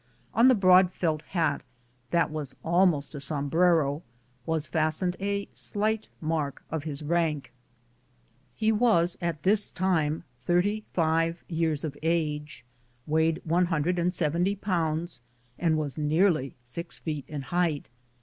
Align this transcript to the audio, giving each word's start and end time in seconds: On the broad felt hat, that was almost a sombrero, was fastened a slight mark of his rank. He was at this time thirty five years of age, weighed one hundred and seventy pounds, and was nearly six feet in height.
On 0.33 0.47
the 0.47 0.55
broad 0.55 0.91
felt 0.91 1.21
hat, 1.21 1.61
that 2.09 2.31
was 2.31 2.55
almost 2.65 3.13
a 3.13 3.19
sombrero, 3.21 4.01
was 4.47 4.65
fastened 4.65 5.15
a 5.19 5.47
slight 5.53 6.09
mark 6.19 6.63
of 6.71 6.85
his 6.85 7.03
rank. 7.03 7.53
He 8.55 8.71
was 8.71 9.15
at 9.21 9.43
this 9.43 9.69
time 9.69 10.23
thirty 10.43 10.83
five 10.91 11.43
years 11.47 11.83
of 11.83 11.95
age, 12.01 12.65
weighed 13.05 13.41
one 13.43 13.67
hundred 13.67 13.99
and 13.99 14.11
seventy 14.11 14.55
pounds, 14.55 15.21
and 15.59 15.77
was 15.77 15.99
nearly 15.99 16.55
six 16.63 16.97
feet 16.97 17.25
in 17.27 17.43
height. 17.43 17.87